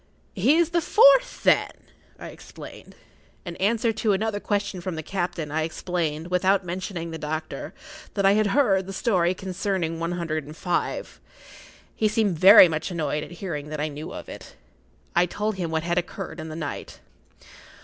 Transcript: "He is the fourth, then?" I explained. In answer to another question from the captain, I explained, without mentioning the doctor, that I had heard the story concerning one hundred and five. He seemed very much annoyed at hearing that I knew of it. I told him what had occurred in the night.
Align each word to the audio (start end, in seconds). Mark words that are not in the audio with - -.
"He 0.33 0.55
is 0.57 0.71
the 0.71 0.81
fourth, 0.81 1.43
then?" 1.43 1.69
I 2.17 2.29
explained. 2.29 2.95
In 3.45 3.55
answer 3.57 3.93
to 3.93 4.13
another 4.13 4.39
question 4.39 4.81
from 4.81 4.95
the 4.95 5.03
captain, 5.03 5.51
I 5.51 5.61
explained, 5.61 6.31
without 6.31 6.65
mentioning 6.65 7.11
the 7.11 7.19
doctor, 7.19 7.71
that 8.15 8.25
I 8.25 8.31
had 8.31 8.47
heard 8.47 8.87
the 8.87 8.93
story 8.93 9.35
concerning 9.35 9.99
one 9.99 10.13
hundred 10.13 10.43
and 10.43 10.57
five. 10.57 11.21
He 11.95 12.07
seemed 12.07 12.39
very 12.39 12.67
much 12.67 12.89
annoyed 12.89 13.23
at 13.23 13.29
hearing 13.31 13.69
that 13.69 13.79
I 13.79 13.89
knew 13.89 14.11
of 14.11 14.27
it. 14.27 14.55
I 15.15 15.27
told 15.27 15.57
him 15.57 15.69
what 15.69 15.83
had 15.83 15.99
occurred 15.99 16.39
in 16.39 16.49
the 16.49 16.55
night. 16.55 16.99